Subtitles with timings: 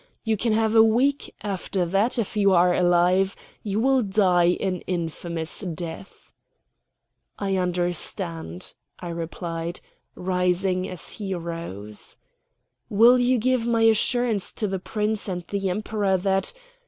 [0.23, 4.81] You can have a week; after that, if you are alive, you will die an
[4.87, 6.31] infamous death."
[7.37, 9.79] "I understand," I replied,
[10.15, 12.17] rising as he rose.
[12.89, 16.51] "Will you give my assurance to the Prince and the Emperor that